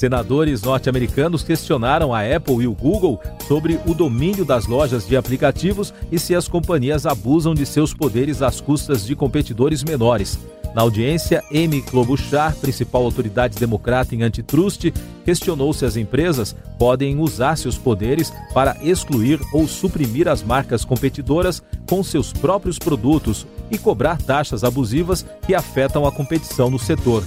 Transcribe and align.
Senadores 0.00 0.62
norte-americanos 0.62 1.42
questionaram 1.42 2.14
a 2.14 2.20
Apple 2.22 2.62
e 2.62 2.66
o 2.66 2.72
Google 2.72 3.20
sobre 3.46 3.78
o 3.84 3.92
domínio 3.92 4.46
das 4.46 4.64
lojas 4.64 5.06
de 5.06 5.14
aplicativos 5.14 5.92
e 6.10 6.18
se 6.18 6.34
as 6.34 6.48
companhias 6.48 7.04
abusam 7.04 7.54
de 7.54 7.66
seus 7.66 7.92
poderes 7.92 8.40
às 8.40 8.62
custas 8.62 9.04
de 9.04 9.14
competidores 9.14 9.84
menores. 9.84 10.38
Na 10.74 10.80
audiência, 10.80 11.44
Amy 11.50 11.82
Klobuchar, 11.82 12.56
principal 12.56 13.04
autoridade 13.04 13.58
democrata 13.58 14.14
em 14.14 14.22
antitrust, 14.22 14.90
questionou 15.22 15.70
se 15.74 15.84
as 15.84 15.96
empresas 15.96 16.56
podem 16.78 17.18
usar 17.18 17.56
seus 17.56 17.76
poderes 17.76 18.32
para 18.54 18.78
excluir 18.82 19.38
ou 19.52 19.68
suprimir 19.68 20.28
as 20.28 20.42
marcas 20.42 20.82
competidoras 20.82 21.62
com 21.86 22.02
seus 22.02 22.32
próprios 22.32 22.78
produtos 22.78 23.46
e 23.70 23.76
cobrar 23.76 24.16
taxas 24.16 24.64
abusivas 24.64 25.26
que 25.46 25.54
afetam 25.54 26.06
a 26.06 26.10
competição 26.10 26.70
no 26.70 26.78
setor. 26.78 27.22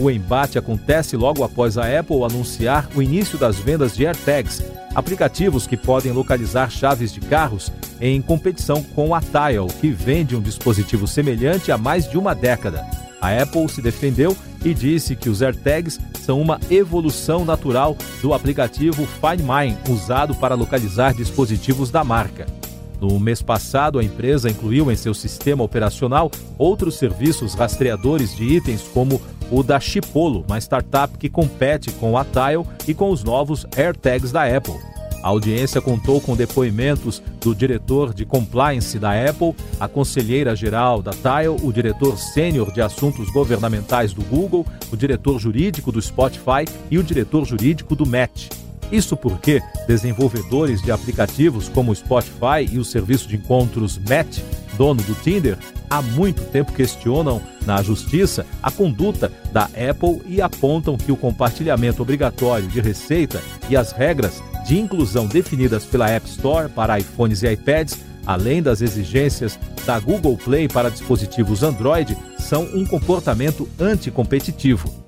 O 0.00 0.08
embate 0.10 0.58
acontece 0.58 1.16
logo 1.16 1.42
após 1.42 1.76
a 1.76 1.98
Apple 1.98 2.22
anunciar 2.22 2.88
o 2.94 3.02
início 3.02 3.36
das 3.36 3.58
vendas 3.58 3.96
de 3.96 4.06
AirTags, 4.06 4.62
aplicativos 4.94 5.66
que 5.66 5.76
podem 5.76 6.12
localizar 6.12 6.70
chaves 6.70 7.12
de 7.12 7.20
carros 7.20 7.72
em 8.00 8.22
competição 8.22 8.80
com 8.82 9.12
a 9.12 9.20
Tile, 9.20 9.66
que 9.80 9.90
vende 9.90 10.36
um 10.36 10.40
dispositivo 10.40 11.08
semelhante 11.08 11.72
há 11.72 11.76
mais 11.76 12.08
de 12.08 12.16
uma 12.16 12.32
década. 12.32 12.86
A 13.20 13.42
Apple 13.42 13.68
se 13.68 13.82
defendeu 13.82 14.36
e 14.64 14.72
disse 14.72 15.16
que 15.16 15.28
os 15.28 15.42
AirTags 15.42 15.98
são 16.20 16.40
uma 16.40 16.60
evolução 16.70 17.44
natural 17.44 17.96
do 18.22 18.32
aplicativo 18.32 19.04
Find 19.04 19.40
Mine, 19.40 19.78
usado 19.88 20.32
para 20.36 20.54
localizar 20.54 21.12
dispositivos 21.12 21.90
da 21.90 22.04
marca. 22.04 22.57
No 23.00 23.18
mês 23.20 23.40
passado, 23.40 23.98
a 23.98 24.04
empresa 24.04 24.50
incluiu 24.50 24.90
em 24.90 24.96
seu 24.96 25.14
sistema 25.14 25.62
operacional 25.62 26.30
outros 26.56 26.96
serviços 26.96 27.54
rastreadores 27.54 28.34
de 28.34 28.44
itens, 28.44 28.82
como 28.82 29.20
o 29.50 29.62
da 29.62 29.78
Chipolo, 29.78 30.44
uma 30.46 30.58
startup 30.58 31.16
que 31.16 31.28
compete 31.28 31.92
com 31.92 32.18
a 32.18 32.24
Tile 32.24 32.66
e 32.86 32.94
com 32.94 33.10
os 33.10 33.22
novos 33.22 33.66
AirTags 33.76 34.32
da 34.32 34.44
Apple. 34.44 34.74
A 35.22 35.28
audiência 35.28 35.80
contou 35.80 36.20
com 36.20 36.36
depoimentos 36.36 37.22
do 37.40 37.54
diretor 37.54 38.14
de 38.14 38.24
compliance 38.24 38.98
da 38.98 39.10
Apple, 39.28 39.54
a 39.80 39.88
conselheira 39.88 40.54
geral 40.54 41.02
da 41.02 41.12
Tile, 41.12 41.56
o 41.62 41.72
diretor 41.72 42.16
sênior 42.16 42.72
de 42.72 42.80
assuntos 42.80 43.30
governamentais 43.30 44.12
do 44.12 44.22
Google, 44.22 44.64
o 44.92 44.96
diretor 44.96 45.38
jurídico 45.38 45.90
do 45.90 46.00
Spotify 46.00 46.64
e 46.90 46.98
o 46.98 47.02
diretor 47.02 47.44
jurídico 47.44 47.96
do 47.96 48.06
Match. 48.06 48.48
Isso 48.90 49.16
porque 49.16 49.62
desenvolvedores 49.86 50.80
de 50.80 50.90
aplicativos 50.90 51.68
como 51.68 51.92
o 51.92 51.94
Spotify 51.94 52.66
e 52.70 52.78
o 52.78 52.84
serviço 52.84 53.28
de 53.28 53.36
encontros 53.36 53.98
Match, 54.08 54.38
dono 54.76 55.02
do 55.02 55.14
Tinder, 55.14 55.58
há 55.90 56.00
muito 56.00 56.42
tempo 56.46 56.72
questionam 56.72 57.42
na 57.66 57.82
justiça 57.82 58.46
a 58.62 58.70
conduta 58.70 59.30
da 59.52 59.64
Apple 59.64 60.22
e 60.26 60.40
apontam 60.40 60.96
que 60.96 61.12
o 61.12 61.16
compartilhamento 61.16 62.00
obrigatório 62.00 62.68
de 62.68 62.80
receita 62.80 63.42
e 63.68 63.76
as 63.76 63.92
regras 63.92 64.42
de 64.66 64.78
inclusão 64.78 65.26
definidas 65.26 65.84
pela 65.84 66.08
App 66.08 66.28
Store 66.28 66.68
para 66.68 66.98
iPhones 66.98 67.42
e 67.42 67.52
iPads, 67.52 67.98
além 68.26 68.62
das 68.62 68.80
exigências 68.80 69.58
da 69.84 69.98
Google 69.98 70.36
Play 70.36 70.68
para 70.68 70.90
dispositivos 70.90 71.62
Android, 71.62 72.16
são 72.38 72.64
um 72.74 72.84
comportamento 72.84 73.68
anticompetitivo. 73.78 75.07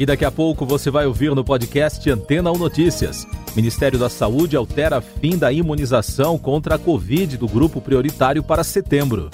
E 0.00 0.06
daqui 0.06 0.24
a 0.24 0.30
pouco 0.30 0.64
você 0.64 0.90
vai 0.90 1.04
ouvir 1.04 1.34
no 1.34 1.44
podcast 1.44 2.08
Antena 2.10 2.50
1 2.50 2.56
Notícias. 2.56 3.26
Ministério 3.54 3.98
da 3.98 4.08
Saúde 4.08 4.56
altera 4.56 4.98
fim 5.02 5.36
da 5.36 5.52
imunização 5.52 6.38
contra 6.38 6.76
a 6.76 6.78
Covid 6.78 7.36
do 7.36 7.46
grupo 7.46 7.82
prioritário 7.82 8.42
para 8.42 8.64
setembro. 8.64 9.28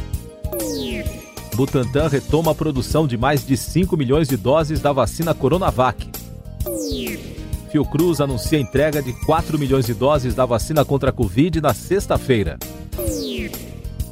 Butantan 1.55 2.08
retoma 2.08 2.50
a 2.50 2.55
produção 2.55 3.06
de 3.06 3.17
mais 3.17 3.47
de 3.47 3.56
5 3.56 3.97
milhões 3.97 4.27
de 4.27 4.36
doses 4.36 4.81
da 4.81 4.92
vacina 4.92 5.33
Coronavac. 5.33 6.11
Fiocruz 7.70 8.20
anuncia 8.20 8.58
a 8.58 8.61
entrega 8.61 9.01
de 9.01 9.13
4 9.24 9.57
milhões 9.57 9.86
de 9.86 9.95
doses 9.95 10.35
da 10.35 10.45
vacina 10.45 10.85
contra 10.85 11.11
a 11.11 11.13
Covid 11.13 11.61
na 11.61 11.73
sexta-feira. 11.73 12.58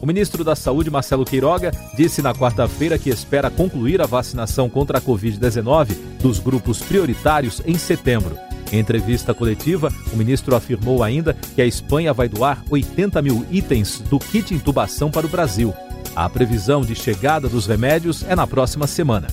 O 0.04 0.06
ministro 0.06 0.44
da 0.44 0.54
Saúde, 0.54 0.90
Marcelo 0.90 1.24
Queiroga, 1.24 1.72
disse 1.96 2.20
na 2.20 2.34
quarta-feira 2.34 2.98
que 2.98 3.08
espera 3.08 3.48
concluir 3.48 4.02
a 4.02 4.06
vacinação 4.06 4.68
contra 4.68 4.98
a 4.98 5.00
Covid-19 5.00 5.96
dos 6.20 6.38
grupos 6.38 6.80
prioritários 6.80 7.62
em 7.64 7.78
setembro. 7.78 8.36
Em 8.70 8.78
entrevista 8.78 9.32
coletiva, 9.32 9.90
o 10.12 10.16
ministro 10.18 10.54
afirmou 10.54 11.02
ainda 11.02 11.32
que 11.54 11.62
a 11.62 11.66
Espanha 11.66 12.12
vai 12.12 12.28
doar 12.28 12.62
80 12.68 13.22
mil 13.22 13.46
itens 13.50 14.00
do 14.10 14.18
kit 14.18 14.52
intubação 14.52 15.10
para 15.10 15.24
o 15.24 15.30
Brasil. 15.30 15.72
A 16.14 16.28
previsão 16.28 16.82
de 16.82 16.94
chegada 16.94 17.48
dos 17.48 17.66
remédios 17.66 18.26
é 18.28 18.36
na 18.36 18.46
próxima 18.46 18.86
semana. 18.86 19.28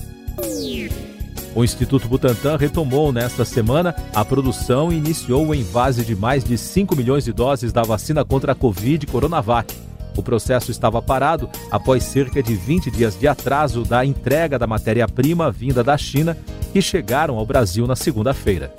O 1.54 1.62
Instituto 1.62 2.08
Butantan 2.08 2.56
retomou 2.56 3.12
nesta 3.12 3.44
semana 3.44 3.94
a 4.14 4.24
produção 4.24 4.90
e 4.90 4.96
iniciou 4.96 5.48
o 5.48 5.54
envase 5.54 6.02
de 6.02 6.16
mais 6.16 6.42
de 6.42 6.56
5 6.56 6.96
milhões 6.96 7.24
de 7.24 7.32
doses 7.34 7.74
da 7.74 7.82
vacina 7.82 8.24
contra 8.24 8.52
a 8.52 8.54
Covid 8.54 9.06
Coronavac. 9.06 9.91
O 10.16 10.22
processo 10.22 10.70
estava 10.70 11.00
parado 11.00 11.48
após 11.70 12.04
cerca 12.04 12.42
de 12.42 12.54
20 12.54 12.90
dias 12.90 13.18
de 13.18 13.26
atraso 13.26 13.82
da 13.82 14.04
entrega 14.04 14.58
da 14.58 14.66
matéria-prima 14.66 15.50
vinda 15.50 15.82
da 15.82 15.96
China, 15.96 16.36
que 16.72 16.82
chegaram 16.82 17.38
ao 17.38 17.46
Brasil 17.46 17.86
na 17.86 17.96
segunda-feira. 17.96 18.72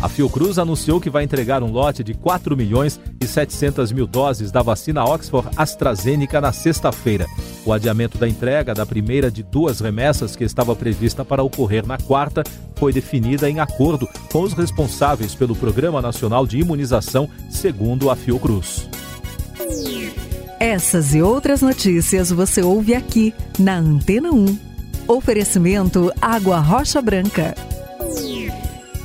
A 0.00 0.08
Fiocruz 0.08 0.60
anunciou 0.60 1.00
que 1.00 1.10
vai 1.10 1.24
entregar 1.24 1.60
um 1.60 1.72
lote 1.72 2.04
de 2.04 2.14
4 2.14 2.56
milhões 2.56 3.00
e 3.20 3.26
700 3.26 3.90
mil 3.90 4.06
doses 4.06 4.52
da 4.52 4.62
vacina 4.62 5.04
Oxford 5.04 5.48
AstraZeneca 5.56 6.40
na 6.40 6.52
sexta-feira. 6.52 7.26
O 7.66 7.72
adiamento 7.72 8.16
da 8.16 8.28
entrega 8.28 8.72
da 8.74 8.86
primeira 8.86 9.28
de 9.28 9.42
duas 9.42 9.80
remessas 9.80 10.36
que 10.36 10.44
estava 10.44 10.76
prevista 10.76 11.24
para 11.24 11.42
ocorrer 11.42 11.84
na 11.84 11.98
quarta 11.98 12.44
foi 12.76 12.92
definida 12.92 13.50
em 13.50 13.58
acordo 13.58 14.08
com 14.30 14.42
os 14.42 14.52
responsáveis 14.52 15.34
pelo 15.34 15.56
Programa 15.56 16.00
Nacional 16.00 16.46
de 16.46 16.58
Imunização, 16.58 17.28
segundo 17.50 18.08
a 18.08 18.14
Fiocruz. 18.14 18.88
Essas 20.60 21.14
e 21.14 21.22
outras 21.22 21.62
notícias 21.62 22.32
você 22.32 22.62
ouve 22.62 22.92
aqui 22.92 23.32
na 23.60 23.78
Antena 23.78 24.32
1. 24.32 24.58
Oferecimento 25.06 26.12
Água 26.20 26.58
Rocha 26.58 27.00
Branca. 27.00 27.54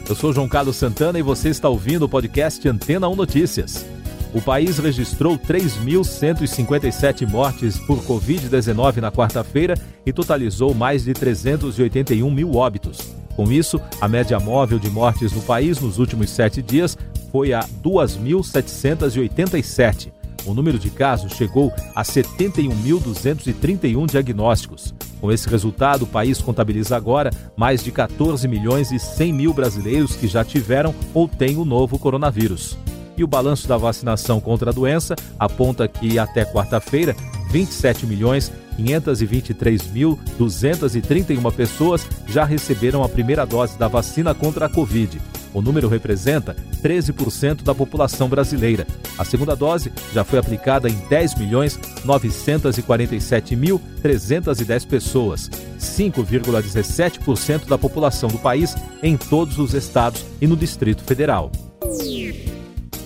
Eu 0.10 0.16
sou 0.16 0.34
João 0.34 0.50
Carlos 0.50 0.78
Santana 0.78 1.20
e 1.20 1.22
você 1.22 1.50
está 1.50 1.70
ouvindo 1.70 2.06
o 2.06 2.10
podcast 2.10 2.68
Antena 2.68 3.08
1 3.08 3.16
Notícias. 3.16 3.86
O 4.34 4.42
país 4.42 4.80
registrou 4.80 5.38
3.157 5.38 7.30
mortes 7.30 7.78
por 7.78 8.04
Covid-19 8.04 8.98
na 8.98 9.12
quarta-feira 9.12 9.76
e 10.04 10.12
totalizou 10.12 10.74
mais 10.74 11.04
de 11.04 11.14
381 11.14 12.32
mil 12.32 12.56
óbitos. 12.56 13.14
Com 13.36 13.52
isso, 13.52 13.80
a 14.02 14.08
média 14.08 14.40
móvel 14.40 14.80
de 14.80 14.90
mortes 14.90 15.32
no 15.32 15.44
país 15.44 15.80
nos 15.80 16.00
últimos 16.00 16.32
sete 16.32 16.64
dias 16.64 16.98
foi 17.32 17.54
a 17.54 17.60
2.787. 17.84 20.23
O 20.46 20.54
número 20.54 20.78
de 20.78 20.90
casos 20.90 21.32
chegou 21.34 21.72
a 21.96 22.04
71.231 22.04 24.10
diagnósticos. 24.10 24.94
Com 25.22 25.32
esse 25.32 25.48
resultado, 25.50 26.04
o 26.04 26.08
país 26.08 26.42
contabiliza 26.42 26.98
agora 26.98 27.32
mais 27.56 27.82
de 27.84 27.92
14 27.92 28.48
milhões 28.48 28.92
e 28.92 29.00
100 29.00 29.34
mil 29.34 29.54
brasileiros 29.54 30.16
que 30.16 30.28
já 30.28 30.44
tiveram 30.44 30.94
ou 31.14 31.28
têm 31.28 31.58
o 31.58 31.64
novo 31.64 31.98
coronavírus. 31.98 32.78
E 33.16 33.24
o 33.24 33.28
balanço 33.28 33.68
da 33.68 33.78
vacinação 33.78 34.42
contra 34.42 34.72
a 34.72 34.74
doença 34.74 35.16
aponta 35.40 35.88
que 35.88 36.20
até 36.20 36.44
quarta-feira, 36.44 37.16
27 37.52 38.06
milhões 38.06 38.52
523.231 38.78 41.54
pessoas 41.54 42.06
já 42.28 42.44
receberam 42.44 43.02
a 43.04 43.10
primeira 43.10 43.46
dose 43.46 43.78
da 43.78 43.88
vacina 43.88 44.34
contra 44.34 44.66
a 44.66 44.70
Covid. 44.70 45.22
O 45.54 45.62
número 45.62 45.88
representa 45.88 46.56
13% 46.82 47.62
da 47.64 47.76
população 47.76 48.28
brasileira. 48.28 48.88
A 49.18 49.24
segunda 49.24 49.56
dose 49.56 49.94
já 50.12 50.24
foi 50.24 50.40
aplicada 50.40 50.90
em 50.90 50.96
10 51.08 51.36
milhões 51.36 51.78
947.310 52.06 54.88
pessoas, 54.88 55.52
5,17% 55.80 57.68
da 57.68 57.78
população 57.78 58.30
do 58.30 58.40
país 58.40 58.76
em 59.02 59.16
todos 59.16 59.60
os 59.60 59.74
estados 59.74 60.26
e 60.42 60.48
no 60.48 60.56
Distrito 60.56 61.04
Federal. 61.04 61.52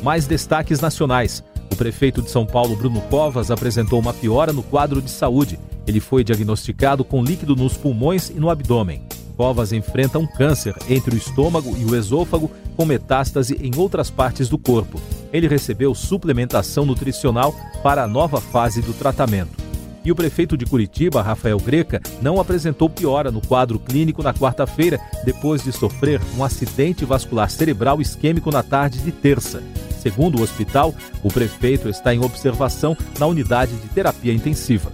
Mais 0.01 0.25
destaques 0.25 0.80
nacionais. 0.80 1.44
O 1.71 1.75
prefeito 1.75 2.21
de 2.21 2.31
São 2.31 2.45
Paulo, 2.45 2.75
Bruno 2.75 3.01
Covas, 3.01 3.50
apresentou 3.51 4.00
uma 4.00 4.13
piora 4.13 4.54
no 4.54 4.63
quadro 4.63 5.01
de 5.01 5.12
saúde. 5.12 5.60
Ele 5.86 6.00
foi 6.00 6.24
diagnosticado 6.24 7.04
com 7.04 7.24
líquido 7.24 7.56
nos 7.56 7.75
pulmões 7.75 8.30
e 8.30 8.36
no 8.36 8.50
abdômen. 8.50 9.06
Covas 9.38 9.72
enfrenta 9.72 10.18
um 10.18 10.25
câncer 10.25 10.75
entre 10.89 11.13
o 11.13 11.18
estômago 11.18 11.78
e 11.78 11.86
o 11.86 11.95
esôfago, 11.95 12.51
com 12.75 12.86
metástase 12.86 13.56
em 13.62 13.72
outras 13.78 14.10
partes 14.10 14.50
do 14.50 14.57
corpo. 14.57 15.00
Ele 15.31 15.48
recebeu 15.48 15.94
suplementação 15.94 16.86
nutricional 16.86 17.56
para 17.84 18.04
a 18.04 18.07
nova 18.07 18.42
fase 18.42 18.81
do 18.81 18.94
tratamento. 18.94 19.68
E 20.04 20.12
o 20.12 20.16
prefeito 20.16 20.57
de 20.57 20.66
Curitiba, 20.66 21.22
Rafael 21.22 21.60
Greca, 21.60 22.01
não 22.22 22.39
apresentou 22.39 22.89
piora 22.89 23.30
no 23.30 23.45
quadro 23.45 23.78
clínico 23.78 24.24
na 24.24 24.34
quarta-feira, 24.34 25.00
depois 25.24 25.63
de 25.63 25.72
sofrer 25.72 26.19
um 26.36 26.44
acidente 26.44 27.06
vascular 27.06 27.50
cerebral 27.50 28.01
isquêmico 28.01 28.50
na 28.50 28.63
tarde 28.63 29.00
de 29.00 29.12
terça. 29.12 29.62
Segundo 30.00 30.40
o 30.40 30.42
hospital, 30.42 30.95
o 31.22 31.28
prefeito 31.28 31.90
está 31.90 32.16
em 32.16 32.24
observação 32.24 32.95
na 33.19 33.28
unidade 33.28 33.75
de 33.75 33.88
terapia 33.90 34.33
intensiva. 34.33 34.92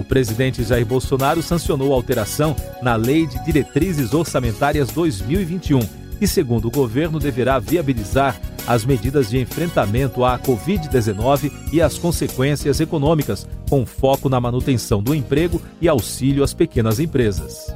O 0.00 0.04
presidente 0.04 0.64
Jair 0.64 0.86
Bolsonaro 0.86 1.42
sancionou 1.42 1.92
a 1.92 1.94
alteração 1.94 2.56
na 2.80 2.96
Lei 2.96 3.26
de 3.26 3.38
Diretrizes 3.44 4.14
Orçamentárias 4.14 4.88
2021, 4.92 5.80
que, 6.18 6.26
segundo 6.26 6.68
o 6.68 6.70
governo, 6.70 7.18
deverá 7.18 7.58
viabilizar 7.58 8.40
as 8.66 8.82
medidas 8.82 9.28
de 9.28 9.38
enfrentamento 9.38 10.24
à 10.24 10.38
Covid-19 10.38 11.52
e 11.70 11.82
as 11.82 11.98
consequências 11.98 12.80
econômicas, 12.80 13.46
com 13.68 13.84
foco 13.84 14.30
na 14.30 14.40
manutenção 14.40 15.02
do 15.02 15.14
emprego 15.14 15.60
e 15.82 15.86
auxílio 15.86 16.42
às 16.42 16.54
pequenas 16.54 16.98
empresas. 16.98 17.66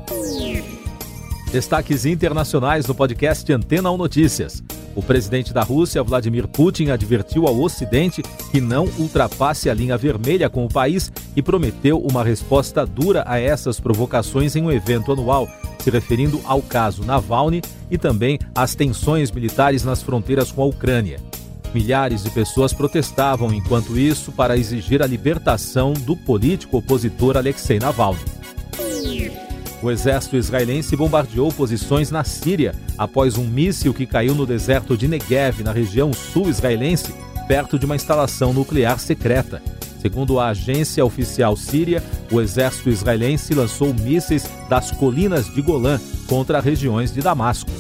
Destaques 1.53 2.06
internacionais 2.06 2.87
no 2.87 2.94
podcast 2.94 3.53
Antena 3.53 3.91
1 3.91 3.99
Notícias. 3.99 4.65
O 4.94 5.02
presidente 5.02 5.52
da 5.52 5.62
Rússia, 5.62 6.02
Vladimir 6.02 6.46
Putin, 6.46 6.91
advertiu 6.91 7.46
ao 7.46 7.61
Ocidente 7.61 8.23
que 8.50 8.61
não 8.61 8.88
ultrapasse 8.99 9.69
a 9.69 9.75
linha 9.75 9.99
vermelha 9.99 10.49
com 10.49 10.64
o 10.64 10.69
país 10.69 11.11
e 11.35 11.43
prometeu 11.43 11.99
uma 11.99 12.23
resposta 12.23 12.87
dura 12.87 13.25
a 13.26 13.38
essas 13.38 13.81
provocações 13.81 14.55
em 14.55 14.62
um 14.62 14.70
evento 14.70 15.12
anual, 15.12 15.49
se 15.81 15.91
referindo 15.91 16.41
ao 16.44 16.62
caso 16.62 17.05
Navalny 17.05 17.61
e 17.91 17.99
também 17.99 18.38
às 18.55 18.75
tensões 18.75 19.31
militares 19.31 19.85
nas 19.85 20.02
fronteiras 20.02 20.52
com 20.52 20.62
a 20.62 20.67
Ucrânia. 20.67 21.19
Milhares 21.75 22.23
de 22.23 22.31
pessoas 22.31 22.73
protestavam 22.73 23.52
enquanto 23.52 23.99
isso 23.99 24.31
para 24.31 24.56
exigir 24.56 25.02
a 25.02 25.06
libertação 25.06 25.93
do 25.93 26.17
político 26.17 26.79
opositor 26.79 27.37
Alexei 27.37 27.81
Navalny. 27.81 28.34
O 29.85 29.91
exército 29.91 30.39
israelense 30.39 30.97
bombardeou 30.97 31.53
posições 31.53 32.11
na 32.11 32.25
Síria 32.25 32.75
após 32.97 33.37
um 33.37 33.45
míssil 33.45 33.93
que 33.93 34.07
caiu 34.07 34.35
no 34.35 34.47
deserto 34.47 34.97
de 34.97 35.07
Negev, 35.07 35.63
na 35.63 35.73
região 35.73 36.11
sul 36.11 36.49
israelense, 36.49 37.15
perto 37.47 37.79
de 37.79 37.85
uma 37.85 37.95
instalação 37.95 38.55
nuclear 38.55 38.99
secreta. 38.99 39.61
Segundo 40.01 40.41
a 40.41 40.49
agência 40.49 41.05
oficial 41.05 41.55
síria, 41.55 42.03
o 42.33 42.41
exército 42.41 42.89
israelense 42.89 43.53
lançou 43.53 43.93
mísseis 43.93 44.49
das 44.71 44.91
colinas 44.91 45.53
de 45.53 45.61
Golã 45.61 46.01
contra 46.27 46.61
regiões 46.61 47.13
de 47.13 47.21
Damasco. 47.21 47.71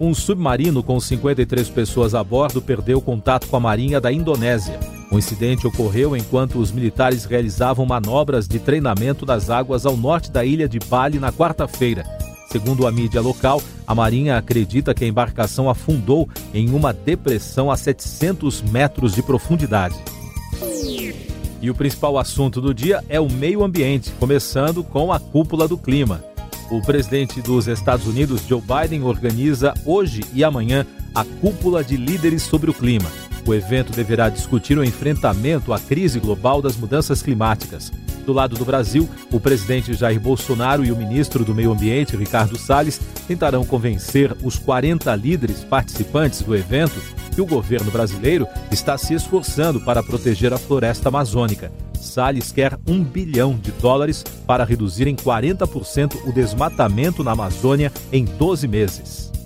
Um 0.00 0.12
submarino 0.12 0.82
com 0.82 0.98
53 0.98 1.68
pessoas 1.68 2.12
a 2.12 2.24
bordo 2.24 2.60
perdeu 2.60 3.00
contato 3.00 3.46
com 3.46 3.56
a 3.56 3.60
marinha 3.60 4.00
da 4.00 4.10
Indonésia. 4.10 4.80
O 5.10 5.18
incidente 5.18 5.66
ocorreu 5.66 6.16
enquanto 6.16 6.58
os 6.58 6.70
militares 6.70 7.24
realizavam 7.24 7.84
manobras 7.84 8.46
de 8.46 8.60
treinamento 8.60 9.26
nas 9.26 9.50
águas 9.50 9.84
ao 9.84 9.96
norte 9.96 10.30
da 10.30 10.44
ilha 10.44 10.68
de 10.68 10.78
Bali 10.78 11.18
na 11.18 11.32
quarta-feira. 11.32 12.04
Segundo 12.50 12.86
a 12.86 12.92
mídia 12.92 13.20
local, 13.20 13.62
a 13.86 13.94
Marinha 13.94 14.36
acredita 14.36 14.94
que 14.94 15.04
a 15.04 15.08
embarcação 15.08 15.68
afundou 15.68 16.28
em 16.54 16.70
uma 16.70 16.92
depressão 16.92 17.70
a 17.70 17.76
700 17.76 18.62
metros 18.62 19.14
de 19.14 19.22
profundidade. 19.22 19.96
E 21.62 21.70
o 21.70 21.74
principal 21.74 22.16
assunto 22.16 22.60
do 22.60 22.72
dia 22.72 23.04
é 23.08 23.20
o 23.20 23.30
meio 23.30 23.62
ambiente, 23.62 24.12
começando 24.18 24.82
com 24.82 25.12
a 25.12 25.20
cúpula 25.20 25.68
do 25.68 25.76
clima. 25.76 26.24
O 26.70 26.80
presidente 26.80 27.42
dos 27.42 27.66
Estados 27.66 28.06
Unidos, 28.06 28.42
Joe 28.46 28.62
Biden, 28.62 29.02
organiza 29.02 29.74
hoje 29.84 30.24
e 30.32 30.42
amanhã 30.42 30.86
a 31.14 31.24
cúpula 31.24 31.82
de 31.84 31.96
líderes 31.96 32.42
sobre 32.42 32.70
o 32.70 32.74
clima. 32.74 33.10
O 33.50 33.54
evento 33.54 33.92
deverá 33.92 34.28
discutir 34.28 34.78
o 34.78 34.84
enfrentamento 34.84 35.72
à 35.72 35.78
crise 35.80 36.20
global 36.20 36.62
das 36.62 36.76
mudanças 36.76 37.20
climáticas. 37.20 37.90
Do 38.24 38.32
lado 38.32 38.54
do 38.54 38.64
Brasil, 38.64 39.08
o 39.32 39.40
presidente 39.40 39.92
Jair 39.92 40.20
Bolsonaro 40.20 40.84
e 40.84 40.92
o 40.92 40.96
ministro 40.96 41.44
do 41.44 41.52
Meio 41.52 41.72
Ambiente, 41.72 42.16
Ricardo 42.16 42.56
Salles, 42.56 43.00
tentarão 43.26 43.64
convencer 43.64 44.36
os 44.44 44.56
40 44.56 45.12
líderes 45.16 45.64
participantes 45.64 46.42
do 46.42 46.54
evento 46.54 47.02
que 47.34 47.40
o 47.40 47.46
governo 47.46 47.90
brasileiro 47.90 48.46
está 48.70 48.96
se 48.96 49.14
esforçando 49.14 49.80
para 49.80 50.00
proteger 50.00 50.52
a 50.52 50.58
floresta 50.58 51.08
amazônica. 51.08 51.72
Salles 52.00 52.52
quer 52.52 52.78
um 52.86 53.02
bilhão 53.02 53.58
de 53.60 53.72
dólares 53.72 54.22
para 54.46 54.62
reduzir 54.62 55.08
em 55.08 55.16
40% 55.16 56.24
o 56.24 56.32
desmatamento 56.32 57.24
na 57.24 57.32
Amazônia 57.32 57.92
em 58.12 58.24
12 58.24 58.68
meses. 58.68 59.39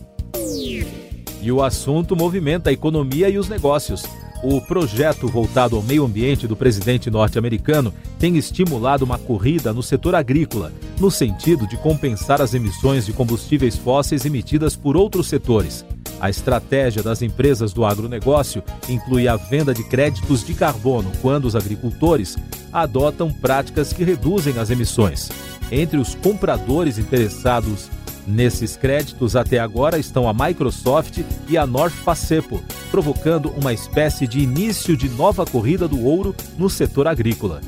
E 1.44 1.52
o 1.52 1.62
assunto 1.62 2.16
movimenta 2.16 2.70
a 2.70 2.72
economia 2.72 3.28
e 3.28 3.36
os 3.36 3.50
negócios. 3.50 4.02
O 4.42 4.62
projeto 4.62 5.28
voltado 5.28 5.76
ao 5.76 5.82
meio 5.82 6.02
ambiente 6.02 6.48
do 6.48 6.56
presidente 6.56 7.10
norte-americano 7.10 7.92
tem 8.18 8.38
estimulado 8.38 9.04
uma 9.04 9.18
corrida 9.18 9.70
no 9.70 9.82
setor 9.82 10.14
agrícola, 10.14 10.72
no 10.98 11.10
sentido 11.10 11.66
de 11.66 11.76
compensar 11.76 12.40
as 12.40 12.54
emissões 12.54 13.04
de 13.04 13.12
combustíveis 13.12 13.76
fósseis 13.76 14.24
emitidas 14.24 14.74
por 14.74 14.96
outros 14.96 15.26
setores. 15.26 15.84
A 16.18 16.30
estratégia 16.30 17.02
das 17.02 17.20
empresas 17.20 17.74
do 17.74 17.84
agronegócio 17.84 18.62
inclui 18.88 19.28
a 19.28 19.36
venda 19.36 19.74
de 19.74 19.84
créditos 19.84 20.46
de 20.46 20.54
carbono 20.54 21.12
quando 21.20 21.44
os 21.44 21.54
agricultores 21.54 22.38
adotam 22.72 23.30
práticas 23.30 23.92
que 23.92 24.02
reduzem 24.02 24.58
as 24.58 24.70
emissões. 24.70 25.28
Entre 25.70 25.98
os 25.98 26.14
compradores 26.14 26.96
interessados 26.96 27.90
Nesses 28.26 28.76
créditos, 28.76 29.36
até 29.36 29.58
agora, 29.58 29.98
estão 29.98 30.28
a 30.28 30.32
Microsoft 30.32 31.20
e 31.48 31.58
a 31.58 31.66
North 31.66 31.92
Facepo, 31.92 32.62
provocando 32.90 33.50
uma 33.50 33.72
espécie 33.72 34.26
de 34.26 34.40
início 34.40 34.96
de 34.96 35.08
nova 35.10 35.44
corrida 35.44 35.86
do 35.86 36.02
ouro 36.04 36.34
no 36.56 36.70
setor 36.70 37.06
agrícola. 37.06 37.60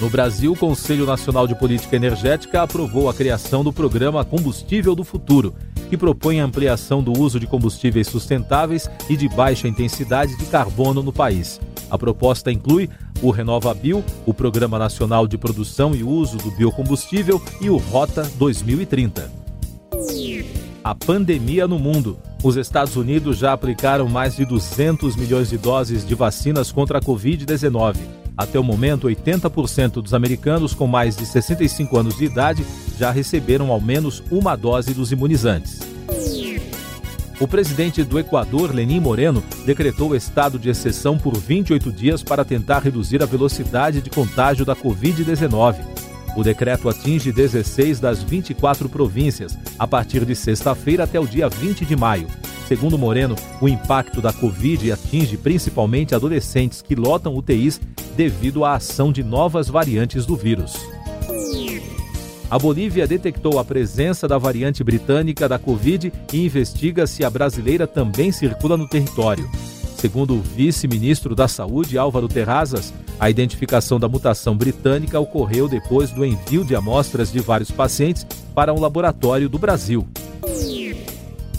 No 0.00 0.08
Brasil, 0.08 0.52
o 0.52 0.56
Conselho 0.56 1.06
Nacional 1.06 1.46
de 1.46 1.54
Política 1.54 1.96
Energética 1.96 2.62
aprovou 2.62 3.08
a 3.08 3.14
criação 3.14 3.62
do 3.62 3.72
programa 3.72 4.24
Combustível 4.24 4.94
do 4.94 5.04
Futuro, 5.04 5.54
que 5.88 5.96
propõe 5.96 6.40
a 6.40 6.44
ampliação 6.44 7.02
do 7.02 7.18
uso 7.18 7.40
de 7.40 7.46
combustíveis 7.46 8.06
sustentáveis 8.06 8.88
e 9.08 9.16
de 9.16 9.28
baixa 9.28 9.68
intensidade 9.68 10.36
de 10.36 10.46
carbono 10.46 11.02
no 11.02 11.12
país. 11.12 11.60
A 11.90 11.98
proposta 11.98 12.52
inclui 12.52 12.88
o 13.20 13.30
RenovaBio, 13.30 14.04
o 14.24 14.32
Programa 14.32 14.78
Nacional 14.78 15.26
de 15.26 15.36
Produção 15.36 15.94
e 15.94 16.04
Uso 16.04 16.38
do 16.38 16.50
Biocombustível 16.52 17.42
e 17.60 17.68
o 17.68 17.76
Rota 17.76 18.22
2030. 18.38 19.30
A 20.82 20.94
pandemia 20.94 21.66
no 21.66 21.78
mundo. 21.78 22.18
Os 22.42 22.56
Estados 22.56 22.96
Unidos 22.96 23.36
já 23.36 23.52
aplicaram 23.52 24.08
mais 24.08 24.36
de 24.36 24.46
200 24.46 25.14
milhões 25.16 25.50
de 25.50 25.58
doses 25.58 26.06
de 26.06 26.14
vacinas 26.14 26.72
contra 26.72 26.98
a 26.98 27.02
Covid-19. 27.02 27.96
Até 28.36 28.58
o 28.58 28.64
momento, 28.64 29.06
80% 29.06 30.00
dos 30.00 30.14
americanos 30.14 30.72
com 30.72 30.86
mais 30.86 31.16
de 31.16 31.26
65 31.26 31.98
anos 31.98 32.16
de 32.16 32.24
idade 32.24 32.64
já 32.98 33.10
receberam 33.10 33.70
ao 33.70 33.80
menos 33.80 34.22
uma 34.30 34.56
dose 34.56 34.94
dos 34.94 35.12
imunizantes. 35.12 35.80
O 37.40 37.48
presidente 37.48 38.04
do 38.04 38.18
Equador, 38.18 38.74
Lenin 38.74 39.00
Moreno, 39.00 39.42
decretou 39.64 40.14
estado 40.14 40.58
de 40.58 40.68
exceção 40.68 41.16
por 41.16 41.34
28 41.38 41.90
dias 41.90 42.22
para 42.22 42.44
tentar 42.44 42.80
reduzir 42.80 43.22
a 43.22 43.26
velocidade 43.26 44.02
de 44.02 44.10
contágio 44.10 44.62
da 44.62 44.76
Covid-19. 44.76 45.76
O 46.36 46.42
decreto 46.44 46.86
atinge 46.86 47.32
16 47.32 47.98
das 47.98 48.22
24 48.22 48.90
províncias, 48.90 49.58
a 49.78 49.86
partir 49.86 50.26
de 50.26 50.36
sexta-feira 50.36 51.04
até 51.04 51.18
o 51.18 51.26
dia 51.26 51.48
20 51.48 51.86
de 51.86 51.96
maio. 51.96 52.26
Segundo 52.68 52.98
Moreno, 52.98 53.34
o 53.58 53.66
impacto 53.66 54.20
da 54.20 54.34
Covid 54.34 54.92
atinge 54.92 55.38
principalmente 55.38 56.14
adolescentes 56.14 56.82
que 56.82 56.94
lotam 56.94 57.34
UTIs 57.34 57.80
devido 58.14 58.66
à 58.66 58.74
ação 58.74 59.10
de 59.10 59.24
novas 59.24 59.66
variantes 59.66 60.26
do 60.26 60.36
vírus. 60.36 60.74
A 62.50 62.58
Bolívia 62.58 63.06
detectou 63.06 63.60
a 63.60 63.64
presença 63.64 64.26
da 64.26 64.36
variante 64.36 64.82
britânica 64.82 65.48
da 65.48 65.56
Covid 65.56 66.12
e 66.32 66.44
investiga 66.44 67.06
se 67.06 67.24
a 67.24 67.30
brasileira 67.30 67.86
também 67.86 68.32
circula 68.32 68.76
no 68.76 68.88
território. 68.88 69.48
Segundo 69.96 70.34
o 70.34 70.40
vice-ministro 70.40 71.36
da 71.36 71.46
Saúde, 71.46 71.96
Álvaro 71.96 72.26
Terrazas, 72.26 72.92
a 73.20 73.30
identificação 73.30 74.00
da 74.00 74.08
mutação 74.08 74.56
britânica 74.56 75.20
ocorreu 75.20 75.68
depois 75.68 76.10
do 76.10 76.24
envio 76.24 76.64
de 76.64 76.74
amostras 76.74 77.30
de 77.30 77.38
vários 77.38 77.70
pacientes 77.70 78.26
para 78.52 78.74
um 78.74 78.80
laboratório 78.80 79.48
do 79.48 79.58
Brasil. 79.58 80.08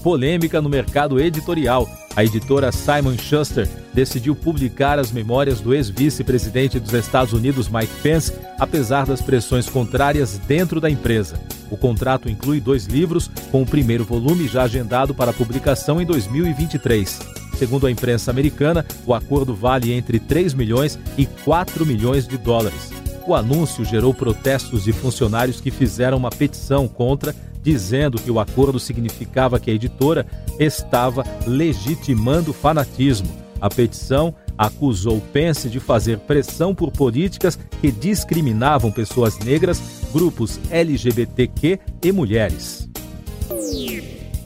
Polêmica 0.03 0.62
no 0.62 0.67
mercado 0.67 1.21
editorial. 1.21 1.88
A 2.15 2.25
editora 2.25 2.72
Simon 2.72 3.18
Schuster 3.18 3.68
decidiu 3.94 4.36
publicar 4.36 5.00
as 5.00 5.12
memórias 5.12 5.62
do 5.62 5.74
ex-vice-presidente 5.74 6.80
dos 6.80 6.94
Estados 6.94 7.32
Unidos, 7.32 7.70
Mike 7.70 7.94
Pence, 8.03 8.34
apesar 8.60 9.06
das 9.06 9.22
pressões 9.22 9.70
contrárias 9.70 10.38
dentro 10.39 10.82
da 10.82 10.89
empresa. 10.89 11.39
O 11.70 11.77
contrato 11.77 12.30
inclui 12.30 12.60
dois 12.60 12.86
livros, 12.86 13.32
com 13.50 13.62
o 13.62 13.65
primeiro 13.65 14.03
volume 14.03 14.46
já 14.46 14.63
agendado 14.63 15.15
para 15.15 15.32
publicação 15.32 16.01
em 16.01 16.06
2023. 16.06 17.20
Segundo 17.58 17.88
a 17.88 17.91
imprensa 17.91 18.30
americana, 18.30 18.86
o 19.06 19.13
acordo 19.13 19.56
vale 19.56 19.94
entre 19.94 20.20
3 20.20 20.53
milhões 20.53 21.00
e 21.18 21.25
4 21.25 21.86
milhões 21.86 22.27
de 22.27 22.38
dólares. 22.38 22.91
O 23.25 23.34
anúncio 23.34 23.86
gerou 23.86 24.13
protestos 24.13 24.84
de 24.84 24.91
funcionários 24.91 25.62
que 25.62 25.72
fizeram 25.72 26.18
uma 26.18 26.30
petição 26.30 26.88
contra 26.88 27.34
dizendo 27.63 28.20
que 28.20 28.32
o 28.32 28.39
acordo 28.39 28.80
significava 28.80 29.60
que 29.60 29.70
a 29.70 29.74
editora 29.74 30.25
estava 30.60 31.24
legitimando 31.46 32.53
fanatismo. 32.53 33.30
A 33.60 33.70
petição 33.70 34.34
acusou 34.58 35.22
Pence 35.34 35.70
de 35.70 35.80
fazer 35.80 36.18
pressão 36.20 36.74
por 36.74 36.91
políticas 36.91 37.58
que 37.80 37.91
discriminavam 37.91 38.91
pessoas 38.91 39.38
negras, 39.39 39.82
grupos 40.12 40.60
LGBTQ 40.70 41.80
e 42.03 42.12
mulheres. 42.12 42.89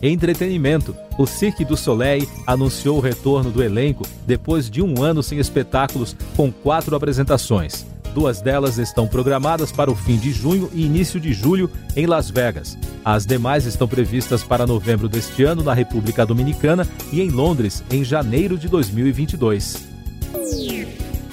Entretenimento. 0.01 0.95
O 1.17 1.25
Cirque 1.25 1.63
du 1.63 1.77
Soleil 1.77 2.27
anunciou 2.45 2.98
o 2.98 3.01
retorno 3.01 3.50
do 3.50 3.63
elenco 3.63 4.05
depois 4.27 4.69
de 4.69 4.81
um 4.81 5.01
ano 5.01 5.24
sem 5.24 5.39
espetáculos, 5.39 6.15
com 6.36 6.51
quatro 6.51 6.95
apresentações. 6.95 7.86
Duas 8.15 8.39
delas 8.39 8.77
estão 8.77 9.10
programadas 9.10 9.74
para 9.74 9.91
o 9.91 9.95
fim 9.95 10.15
de 10.15 10.31
junho 10.31 10.69
e 10.74 10.86
início 10.86 11.19
de 11.19 11.34
julho 11.34 11.69
em 11.98 12.05
Las 12.05 12.29
Vegas. 12.29 12.77
As 13.03 13.25
demais 13.25 13.65
estão 13.65 13.89
previstas 13.89 14.41
para 14.41 14.65
novembro 14.65 15.10
deste 15.10 15.43
ano 15.43 15.62
na 15.62 15.74
República 15.74 16.25
Dominicana 16.25 16.88
e 17.12 17.19
em 17.19 17.29
Londres 17.29 17.84
em 17.91 18.05
janeiro 18.05 18.57
de 18.57 18.69
2022. 18.69 19.89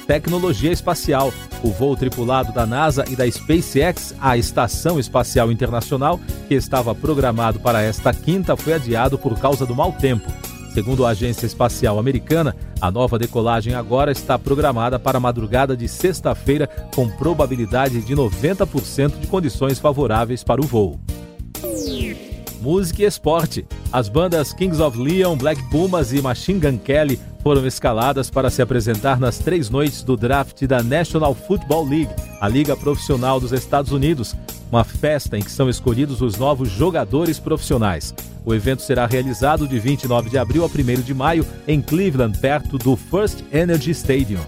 Tecnologia 0.08 0.72
espacial. 0.72 1.32
O 1.62 1.70
voo 1.70 1.94
tripulado 1.94 2.52
da 2.52 2.66
NASA 2.66 3.04
e 3.08 3.14
da 3.14 3.30
SpaceX 3.30 4.12
à 4.20 4.36
Estação 4.36 4.98
Espacial 4.98 5.52
Internacional, 5.52 6.18
que 6.48 6.54
estava 6.54 6.96
programado 6.96 7.60
para 7.60 7.80
esta 7.80 8.12
quinta, 8.12 8.56
foi 8.56 8.72
adiado 8.72 9.16
por 9.16 9.38
causa 9.38 9.64
do 9.64 9.76
mau 9.76 9.92
tempo. 9.92 10.28
Segundo 10.72 11.04
a 11.04 11.10
Agência 11.10 11.44
Espacial 11.44 11.98
Americana, 11.98 12.56
a 12.80 12.90
nova 12.90 13.18
decolagem 13.18 13.74
agora 13.74 14.10
está 14.10 14.38
programada 14.38 14.98
para 14.98 15.18
a 15.18 15.20
madrugada 15.20 15.76
de 15.76 15.86
sexta-feira, 15.86 16.66
com 16.94 17.10
probabilidade 17.10 18.00
de 18.00 18.16
90% 18.16 19.20
de 19.20 19.26
condições 19.26 19.78
favoráveis 19.78 20.42
para 20.42 20.62
o 20.62 20.66
voo. 20.66 20.98
Música 22.62 23.02
e 23.02 23.04
esporte. 23.04 23.66
As 23.92 24.08
bandas 24.08 24.54
Kings 24.54 24.80
of 24.80 24.96
Leon, 24.96 25.36
Black 25.36 25.62
Pumas 25.68 26.10
e 26.12 26.22
Machine 26.22 26.60
Gun 26.60 26.78
Kelly 26.78 27.20
foram 27.42 27.66
escaladas 27.66 28.30
para 28.30 28.48
se 28.48 28.62
apresentar 28.62 29.20
nas 29.20 29.38
três 29.38 29.68
noites 29.68 30.02
do 30.02 30.16
draft 30.16 30.64
da 30.64 30.82
National 30.82 31.34
Football 31.34 31.86
League, 31.86 32.14
a 32.40 32.48
liga 32.48 32.74
profissional 32.74 33.38
dos 33.38 33.52
Estados 33.52 33.92
Unidos, 33.92 34.34
uma 34.70 34.84
festa 34.84 35.36
em 35.36 35.42
que 35.42 35.50
são 35.50 35.68
escolhidos 35.68 36.22
os 36.22 36.38
novos 36.38 36.70
jogadores 36.70 37.38
profissionais. 37.38 38.14
O 38.44 38.54
evento 38.54 38.82
será 38.82 39.06
realizado 39.06 39.68
de 39.68 39.78
29 39.78 40.28
de 40.28 40.38
abril 40.38 40.64
a 40.64 40.66
1 40.66 41.02
de 41.02 41.14
maio 41.14 41.46
em 41.66 41.80
Cleveland, 41.80 42.38
perto 42.38 42.76
do 42.76 42.96
First 42.96 43.44
Energy 43.52 43.92
Stadium. 43.92 44.40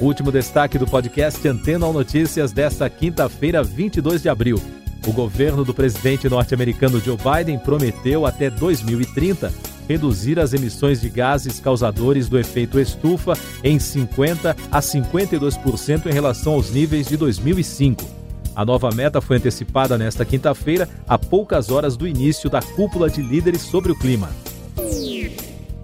Último 0.00 0.32
destaque 0.32 0.78
do 0.78 0.86
podcast 0.86 1.46
Antena 1.46 1.86
ou 1.86 1.92
Notícias 1.92 2.50
desta 2.50 2.88
quinta-feira, 2.88 3.62
22 3.62 4.22
de 4.22 4.28
abril. 4.28 4.60
O 5.06 5.12
governo 5.12 5.64
do 5.64 5.74
presidente 5.74 6.28
norte-americano 6.28 7.00
Joe 7.00 7.16
Biden 7.16 7.58
prometeu 7.58 8.24
até 8.24 8.48
2030 8.48 9.52
reduzir 9.88 10.38
as 10.38 10.52
emissões 10.52 11.00
de 11.00 11.08
gases 11.08 11.60
causadores 11.60 12.28
do 12.28 12.38
efeito 12.38 12.80
estufa 12.80 13.34
em 13.62 13.78
50 13.78 14.56
a 14.70 14.80
52% 14.80 16.06
em 16.06 16.12
relação 16.12 16.54
aos 16.54 16.70
níveis 16.70 17.08
de 17.08 17.16
2005. 17.16 18.21
A 18.54 18.64
nova 18.64 18.90
meta 18.90 19.20
foi 19.20 19.38
antecipada 19.38 19.96
nesta 19.96 20.24
quinta-feira, 20.24 20.88
a 21.08 21.18
poucas 21.18 21.70
horas 21.70 21.96
do 21.96 22.06
início 22.06 22.50
da 22.50 22.60
cúpula 22.60 23.08
de 23.08 23.22
líderes 23.22 23.62
sobre 23.62 23.92
o 23.92 23.98
clima. 23.98 24.28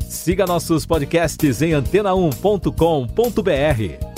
Siga 0.09 0.47
nossos 0.47 0.85
podcasts 0.85 1.63
em 1.63 1.71
antena1.com.br. 1.71 4.09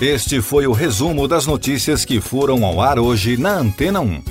Este 0.00 0.40
foi 0.40 0.66
o 0.66 0.72
resumo 0.72 1.26
das 1.26 1.46
notícias 1.46 2.04
que 2.04 2.20
foram 2.20 2.64
ao 2.64 2.80
ar 2.80 2.98
hoje 2.98 3.36
na 3.36 3.54
Antena 3.54 4.00
1. 4.00 4.22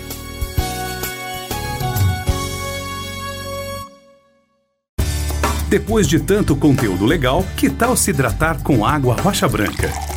Depois 5.70 6.08
de 6.08 6.20
tanto 6.20 6.56
conteúdo 6.56 7.06
legal, 7.06 7.44
que 7.58 7.70
tal 7.70 7.98
se 7.98 8.12
hidratar 8.12 8.64
com 8.64 8.86
água 8.86 9.16
rocha 9.16 9.50
branca? 9.50 10.17